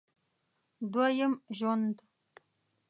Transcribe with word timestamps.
دوه 0.91 1.05
یم 1.19 1.33
ژوند 1.57 1.95